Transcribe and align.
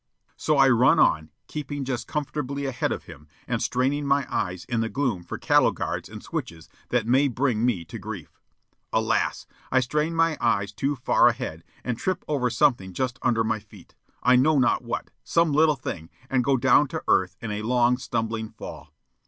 So 0.35 0.57
I 0.57 0.67
run 0.67 0.97
on, 0.97 1.29
keeping 1.45 1.85
just 1.85 2.07
comfortably 2.07 2.65
ahead 2.65 2.91
of 2.91 3.03
him 3.03 3.27
and 3.47 3.61
straining 3.61 4.07
my 4.07 4.25
eyes 4.35 4.65
in 4.65 4.81
the 4.81 4.89
gloom 4.89 5.23
for 5.23 5.37
cattle 5.37 5.71
guards 5.71 6.09
and 6.09 6.23
switches 6.23 6.67
that 6.89 7.05
may 7.05 7.27
bring 7.27 7.63
me 7.63 7.85
to 7.85 7.99
grief. 7.99 8.39
Alas! 8.91 9.45
I 9.71 9.79
strain 9.79 10.15
my 10.15 10.39
eyes 10.41 10.71
too 10.71 10.95
far 10.95 11.27
ahead, 11.27 11.63
and 11.83 11.99
trip 11.99 12.25
over 12.27 12.49
something 12.49 12.93
just 12.93 13.19
under 13.21 13.43
my 13.43 13.59
feet, 13.59 13.93
I 14.23 14.37
know 14.37 14.57
not 14.57 14.83
what, 14.83 15.11
some 15.23 15.53
little 15.53 15.75
thing, 15.75 16.09
and 16.31 16.43
go 16.43 16.57
down 16.57 16.87
to 16.87 17.03
earth 17.07 17.37
in 17.39 17.51
a 17.51 17.61
long, 17.61 17.99
stumbling 17.99 18.49
fall. 18.49 18.91